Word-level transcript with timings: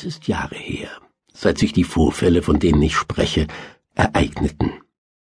Es 0.00 0.06
ist 0.06 0.28
Jahre 0.28 0.54
her, 0.54 0.88
seit 1.30 1.58
sich 1.58 1.74
die 1.74 1.84
Vorfälle, 1.84 2.40
von 2.40 2.58
denen 2.58 2.80
ich 2.80 2.96
spreche, 2.96 3.46
ereigneten. 3.94 4.72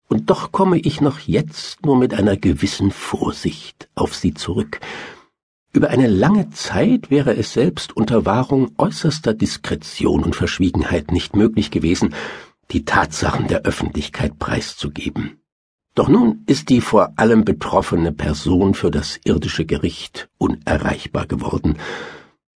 Und 0.08 0.30
doch 0.30 0.50
komme 0.50 0.80
ich 0.80 1.00
noch 1.00 1.20
jetzt 1.20 1.86
nur 1.86 1.96
mit 1.96 2.12
einer 2.12 2.36
gewissen 2.36 2.90
Vorsicht 2.90 3.88
auf 3.94 4.16
sie 4.16 4.34
zurück. 4.34 4.80
Über 5.72 5.90
eine 5.90 6.08
lange 6.08 6.50
Zeit 6.50 7.08
wäre 7.08 7.36
es 7.36 7.52
selbst 7.52 7.96
unter 7.96 8.26
Wahrung 8.26 8.72
äußerster 8.76 9.32
Diskretion 9.32 10.24
und 10.24 10.34
Verschwiegenheit 10.34 11.12
nicht 11.12 11.36
möglich 11.36 11.70
gewesen, 11.70 12.12
die 12.72 12.84
Tatsachen 12.84 13.46
der 13.46 13.62
Öffentlichkeit 13.62 14.40
preiszugeben. 14.40 15.40
Doch 15.94 16.08
nun 16.08 16.42
ist 16.46 16.68
die 16.68 16.80
vor 16.80 17.12
allem 17.14 17.44
betroffene 17.44 18.10
Person 18.10 18.74
für 18.74 18.90
das 18.90 19.20
irdische 19.22 19.66
Gericht 19.66 20.28
unerreichbar 20.36 21.26
geworden, 21.26 21.78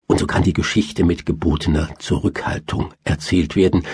und 0.06 0.18
so 0.18 0.26
kann 0.26 0.42
die 0.42 0.52
Geschichte 0.52 1.04
mit 1.04 1.26
gebotener 1.26 1.88
Zurückhaltung 1.98 2.92
erzählt 3.04 3.56
werden, 3.56 3.84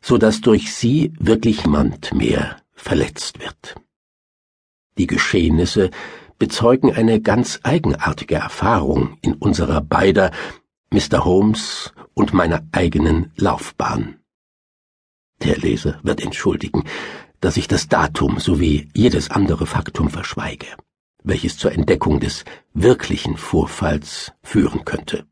so 0.00 0.18
dass 0.18 0.40
durch 0.40 0.72
sie 0.72 1.12
wirklich 1.18 1.64
niemand 1.64 2.14
mehr 2.14 2.56
verletzt 2.72 3.40
wird. 3.40 3.76
Die 4.96 5.06
Geschehnisse 5.06 5.90
bezeugen 6.38 6.92
eine 6.94 7.20
ganz 7.20 7.60
eigenartige 7.62 8.36
Erfahrung 8.36 9.18
in 9.22 9.34
unserer 9.34 9.80
beider, 9.80 10.30
Mr. 10.90 11.24
Holmes 11.24 11.92
und 12.14 12.32
meiner 12.32 12.66
eigenen 12.72 13.32
Laufbahn. 13.36 14.20
Der 15.42 15.56
Leser 15.56 16.00
wird 16.02 16.20
entschuldigen, 16.20 16.84
dass 17.40 17.56
ich 17.56 17.68
das 17.68 17.88
Datum 17.88 18.40
sowie 18.40 18.88
jedes 18.94 19.30
andere 19.30 19.66
Faktum 19.66 20.10
verschweige, 20.10 20.66
welches 21.22 21.56
zur 21.56 21.72
Entdeckung 21.72 22.18
des 22.18 22.44
wirklichen 22.74 23.36
Vorfalls 23.36 24.32
führen 24.42 24.84
könnte. 24.84 25.27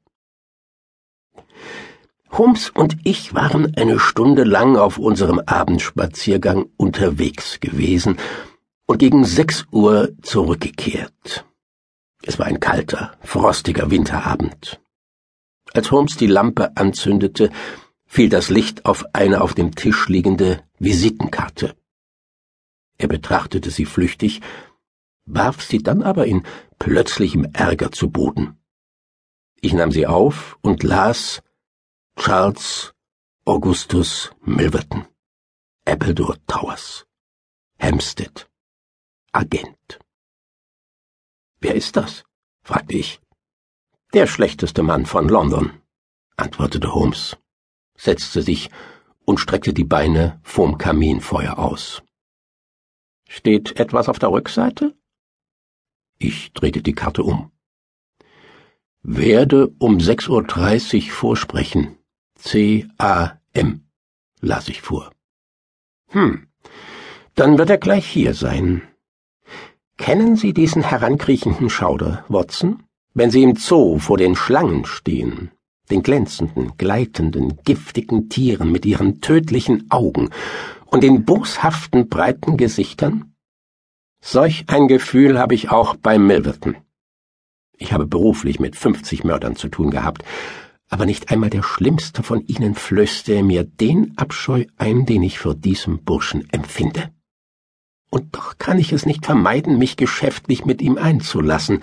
Holmes 2.38 2.68
und 2.70 2.98
ich 3.04 3.34
waren 3.34 3.74
eine 3.76 3.98
Stunde 3.98 4.44
lang 4.44 4.76
auf 4.76 4.98
unserem 4.98 5.40
Abendspaziergang 5.40 6.66
unterwegs 6.76 7.60
gewesen 7.60 8.18
und 8.86 8.98
gegen 8.98 9.24
sechs 9.24 9.64
Uhr 9.70 10.12
zurückgekehrt. 10.20 11.46
Es 12.22 12.38
war 12.38 12.46
ein 12.46 12.60
kalter, 12.60 13.16
frostiger 13.22 13.90
Winterabend. 13.90 14.80
Als 15.72 15.90
Holmes 15.90 16.16
die 16.16 16.26
Lampe 16.26 16.76
anzündete, 16.76 17.50
fiel 18.04 18.28
das 18.28 18.50
Licht 18.50 18.84
auf 18.84 19.04
eine 19.14 19.40
auf 19.40 19.54
dem 19.54 19.74
Tisch 19.74 20.08
liegende 20.08 20.62
Visitenkarte. 20.78 21.74
Er 22.98 23.08
betrachtete 23.08 23.70
sie 23.70 23.86
flüchtig, 23.86 24.42
warf 25.24 25.62
sie 25.62 25.78
dann 25.78 26.02
aber 26.02 26.26
in 26.26 26.42
plötzlichem 26.78 27.46
Ärger 27.52 27.92
zu 27.92 28.10
Boden. 28.10 28.58
Ich 29.60 29.72
nahm 29.72 29.90
sie 29.90 30.06
auf 30.06 30.58
und 30.60 30.82
las 30.82 31.42
Charles 32.18 32.92
Augustus 33.44 34.30
Milverton, 34.44 35.06
Appledore 35.86 36.38
Towers, 36.48 37.04
Hampstead, 37.78 38.48
Agent. 39.32 40.00
Wer 41.60 41.74
ist 41.76 41.94
das? 41.94 42.24
fragte 42.62 42.96
ich. 42.96 43.20
Der 44.12 44.26
schlechteste 44.26 44.82
Mann 44.82 45.06
von 45.06 45.28
London, 45.28 45.80
antwortete 46.36 46.92
Holmes, 46.94 47.36
setzte 47.96 48.42
sich 48.42 48.70
und 49.24 49.38
streckte 49.38 49.72
die 49.72 49.84
Beine 49.84 50.40
vorm 50.42 50.78
Kaminfeuer 50.78 51.58
aus. 51.58 52.02
Steht 53.28 53.78
etwas 53.78 54.08
auf 54.08 54.18
der 54.18 54.32
Rückseite? 54.32 54.96
Ich 56.18 56.52
drehte 56.54 56.82
die 56.82 56.94
Karte 56.94 57.22
um. 57.22 57.52
Werde 59.02 59.68
um 59.78 60.00
sechs 60.00 60.26
Uhr 60.26 60.42
dreißig 60.42 61.12
vorsprechen. 61.12 61.98
C-A-M, 62.46 63.80
las 64.40 64.68
ich 64.68 64.80
vor. 64.80 65.10
Hm, 66.10 66.46
dann 67.34 67.58
wird 67.58 67.70
er 67.70 67.78
gleich 67.78 68.06
hier 68.06 68.34
sein. 68.34 68.82
Kennen 69.98 70.36
Sie 70.36 70.52
diesen 70.52 70.82
herankriechenden 70.82 71.70
Schauder, 71.70 72.24
Watson? 72.28 72.84
Wenn 73.14 73.32
Sie 73.32 73.42
im 73.42 73.56
Zoo 73.56 73.98
vor 73.98 74.16
den 74.16 74.36
Schlangen 74.36 74.84
stehen, 74.84 75.50
den 75.90 76.04
glänzenden, 76.04 76.76
gleitenden, 76.76 77.58
giftigen 77.64 78.28
Tieren 78.28 78.70
mit 78.70 78.86
ihren 78.86 79.20
tödlichen 79.20 79.90
Augen 79.90 80.30
und 80.84 81.02
den 81.02 81.24
boshaften, 81.24 82.08
breiten 82.08 82.56
Gesichtern? 82.56 83.34
Solch 84.20 84.66
ein 84.68 84.86
Gefühl 84.86 85.40
habe 85.40 85.54
ich 85.56 85.70
auch 85.70 85.96
bei 85.96 86.16
Milverton. 86.16 86.76
Ich 87.76 87.92
habe 87.92 88.06
beruflich 88.06 88.60
mit 88.60 88.76
fünfzig 88.76 89.24
Mördern 89.24 89.56
zu 89.56 89.68
tun 89.68 89.90
gehabt, 89.90 90.22
aber 90.88 91.06
nicht 91.06 91.30
einmal 91.30 91.50
der 91.50 91.62
schlimmste 91.62 92.22
von 92.22 92.46
ihnen 92.46 92.74
flößte 92.74 93.42
mir 93.42 93.64
den 93.64 94.16
Abscheu 94.16 94.66
ein, 94.76 95.06
den 95.06 95.22
ich 95.22 95.38
vor 95.38 95.54
diesem 95.54 96.04
Burschen 96.04 96.48
empfinde. 96.52 97.10
Und 98.10 98.36
doch 98.36 98.58
kann 98.58 98.78
ich 98.78 98.92
es 98.92 99.04
nicht 99.04 99.26
vermeiden, 99.26 99.78
mich 99.78 99.96
geschäftlich 99.96 100.64
mit 100.64 100.80
ihm 100.80 100.96
einzulassen. 100.96 101.82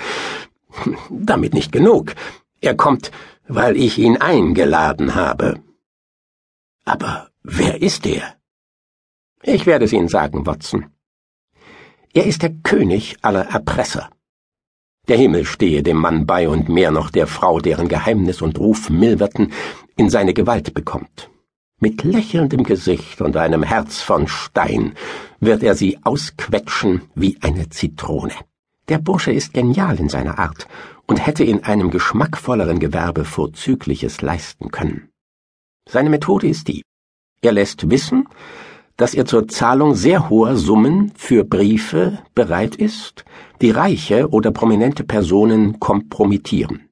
Damit 1.09 1.53
nicht 1.53 1.71
genug. 1.71 2.15
Er 2.61 2.75
kommt, 2.75 3.11
weil 3.47 3.75
ich 3.75 3.97
ihn 3.97 4.17
eingeladen 4.17 5.15
habe. 5.15 5.59
Aber 6.85 7.29
wer 7.43 7.81
ist 7.81 8.05
er? 8.05 8.35
Ich 9.41 9.65
werde 9.65 9.85
es 9.85 9.93
Ihnen 9.93 10.07
sagen, 10.07 10.45
Watson. 10.45 10.85
Er 12.13 12.25
ist 12.25 12.41
der 12.41 12.53
König 12.63 13.17
aller 13.21 13.45
Erpresser. 13.47 14.09
Der 15.09 15.17
Himmel 15.17 15.43
stehe 15.43 15.83
dem 15.83 15.97
Mann 15.97 16.25
bei 16.25 16.47
und 16.47 16.69
mehr 16.69 16.89
noch 16.91 17.09
der 17.09 17.27
Frau, 17.27 17.59
deren 17.59 17.89
Geheimnis 17.89 18.41
und 18.41 18.57
Ruf 18.57 18.89
Milverton 18.89 19.51
in 19.97 20.09
seine 20.09 20.33
Gewalt 20.33 20.73
bekommt. 20.73 21.29
Mit 21.81 22.05
lächelndem 22.05 22.63
Gesicht 22.63 23.19
und 23.19 23.35
einem 23.35 23.63
Herz 23.63 24.01
von 24.01 24.29
Stein 24.29 24.93
wird 25.41 25.61
er 25.61 25.75
sie 25.75 25.99
ausquetschen 26.05 27.01
wie 27.15 27.37
eine 27.41 27.69
Zitrone. 27.69 28.33
Der 28.87 28.97
Bursche 28.97 29.33
ist 29.33 29.53
genial 29.53 29.99
in 29.99 30.07
seiner 30.07 30.39
Art 30.39 30.69
und 31.05 31.25
hätte 31.25 31.43
in 31.43 31.65
einem 31.65 31.89
geschmackvolleren 31.89 32.79
Gewerbe 32.79 33.25
Vorzügliches 33.25 34.21
leisten 34.21 34.71
können. 34.71 35.09
Seine 35.89 36.09
Methode 36.09 36.47
ist 36.47 36.69
die. 36.69 36.83
Er 37.41 37.51
lässt 37.51 37.89
wissen, 37.89 38.29
dass 38.97 39.13
er 39.13 39.25
zur 39.25 39.47
Zahlung 39.47 39.95
sehr 39.95 40.29
hoher 40.29 40.55
Summen 40.55 41.11
für 41.15 41.43
Briefe 41.43 42.19
bereit 42.35 42.75
ist, 42.75 43.25
die 43.61 43.71
reiche 43.71 44.29
oder 44.29 44.51
prominente 44.51 45.03
Personen 45.03 45.79
kompromittieren. 45.79 46.89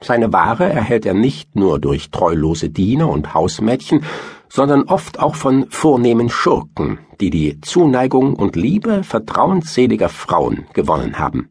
Seine 0.00 0.32
Ware 0.32 0.68
erhält 0.68 1.06
er 1.06 1.14
nicht 1.14 1.54
nur 1.54 1.78
durch 1.78 2.10
treulose 2.10 2.70
Diener 2.70 3.08
und 3.08 3.34
Hausmädchen, 3.34 4.04
sondern 4.48 4.82
oft 4.84 5.20
auch 5.20 5.36
von 5.36 5.70
vornehmen 5.70 6.28
Schurken, 6.28 6.98
die 7.20 7.30
die 7.30 7.60
Zuneigung 7.60 8.34
und 8.34 8.56
Liebe 8.56 9.04
vertrauensseliger 9.04 10.08
Frauen 10.08 10.66
gewonnen 10.74 11.18
haben. 11.18 11.50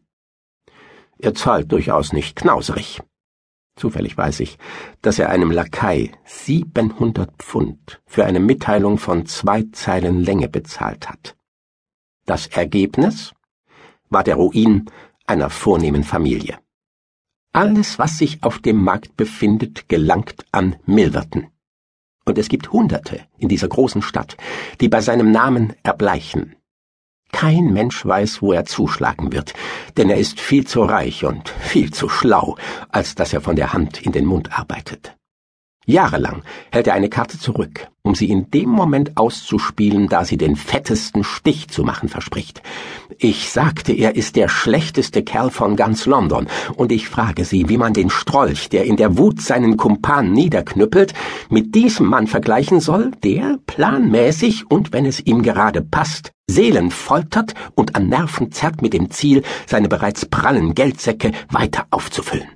Er 1.18 1.34
zahlt 1.34 1.72
durchaus 1.72 2.12
nicht 2.12 2.36
knauserig. 2.36 3.00
Zufällig 3.82 4.16
weiß 4.16 4.38
ich, 4.38 4.58
dass 5.00 5.18
er 5.18 5.28
einem 5.30 5.50
Lakai 5.50 6.12
700 6.24 7.32
Pfund 7.38 8.00
für 8.06 8.24
eine 8.24 8.38
Mitteilung 8.38 8.96
von 8.96 9.26
zwei 9.26 9.64
Zeilen 9.72 10.22
Länge 10.22 10.48
bezahlt 10.48 11.08
hat. 11.08 11.34
Das 12.24 12.46
Ergebnis 12.46 13.32
war 14.08 14.22
der 14.22 14.36
Ruin 14.36 14.88
einer 15.26 15.50
vornehmen 15.50 16.04
Familie. 16.04 16.60
Alles, 17.52 17.98
was 17.98 18.18
sich 18.18 18.44
auf 18.44 18.60
dem 18.60 18.76
Markt 18.76 19.16
befindet, 19.16 19.88
gelangt 19.88 20.46
an 20.52 20.76
Milverton. 20.86 21.48
Und 22.24 22.38
es 22.38 22.48
gibt 22.48 22.70
Hunderte 22.70 23.26
in 23.36 23.48
dieser 23.48 23.66
großen 23.66 24.02
Stadt, 24.02 24.36
die 24.80 24.88
bei 24.88 25.00
seinem 25.00 25.32
Namen 25.32 25.72
erbleichen. 25.82 26.54
Kein 27.42 27.72
Mensch 27.72 28.06
weiß, 28.06 28.40
wo 28.40 28.52
er 28.52 28.66
zuschlagen 28.66 29.32
wird, 29.32 29.52
denn 29.96 30.10
er 30.10 30.16
ist 30.16 30.38
viel 30.38 30.64
zu 30.64 30.82
reich 30.84 31.24
und 31.24 31.48
viel 31.48 31.90
zu 31.90 32.08
schlau, 32.08 32.54
als 32.88 33.16
dass 33.16 33.32
er 33.32 33.40
von 33.40 33.56
der 33.56 33.72
Hand 33.72 34.00
in 34.00 34.12
den 34.12 34.26
Mund 34.26 34.56
arbeitet. 34.56 35.16
Jahrelang 35.84 36.44
hält 36.70 36.86
er 36.86 36.94
eine 36.94 37.08
Karte 37.08 37.40
zurück, 37.40 37.88
um 38.02 38.14
sie 38.14 38.30
in 38.30 38.52
dem 38.52 38.68
Moment 38.68 39.16
auszuspielen, 39.16 40.08
da 40.08 40.24
sie 40.24 40.36
den 40.36 40.54
fettesten 40.54 41.24
Stich 41.24 41.66
zu 41.66 41.82
machen 41.82 42.08
verspricht. 42.08 42.62
Ich 43.18 43.50
sagte, 43.50 43.92
er 43.92 44.14
ist 44.14 44.36
der 44.36 44.48
schlechteste 44.48 45.24
Kerl 45.24 45.50
von 45.50 45.74
ganz 45.74 46.06
London, 46.06 46.46
und 46.76 46.92
ich 46.92 47.08
frage 47.08 47.44
Sie, 47.44 47.68
wie 47.68 47.76
man 47.76 47.92
den 47.92 48.10
Strolch, 48.10 48.68
der 48.68 48.84
in 48.84 48.96
der 48.96 49.18
Wut 49.18 49.40
seinen 49.40 49.76
Kumpan 49.76 50.30
niederknüppelt, 50.30 51.12
mit 51.50 51.74
diesem 51.74 52.06
Mann 52.06 52.28
vergleichen 52.28 52.78
soll, 52.78 53.10
der 53.24 53.58
planmäßig 53.66 54.70
und 54.70 54.92
wenn 54.92 55.06
es 55.06 55.18
ihm 55.18 55.42
gerade 55.42 55.82
passt, 55.82 56.30
Seelen 56.52 56.90
foltert 56.90 57.54
und 57.74 57.96
an 57.96 58.08
Nerven 58.08 58.52
zerrt 58.52 58.82
mit 58.82 58.92
dem 58.92 59.10
Ziel, 59.10 59.42
seine 59.66 59.88
bereits 59.88 60.26
prallen 60.26 60.74
Geldsäcke 60.74 61.32
weiter 61.48 61.86
aufzufüllen. 61.90 62.50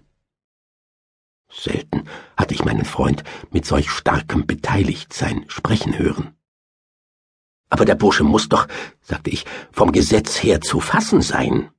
Selten 1.50 2.04
hatte 2.36 2.52
ich 2.52 2.64
meinen 2.64 2.84
Freund 2.84 3.24
mit 3.50 3.64
solch 3.64 3.90
starkem 3.90 4.46
Beteiligtsein 4.46 5.46
sprechen 5.48 5.98
hören. 5.98 6.34
Aber 7.70 7.86
der 7.86 7.94
Bursche 7.94 8.22
muss 8.22 8.48
doch, 8.48 8.68
sagte 9.00 9.30
ich, 9.30 9.46
vom 9.72 9.92
Gesetz 9.92 10.42
her 10.42 10.60
zu 10.60 10.80
fassen 10.80 11.22
sein. 11.22 11.70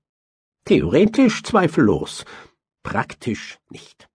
Theoretisch 0.65 1.43
zweifellos, 1.43 2.25
praktisch 2.81 3.59
nicht. 3.69 4.06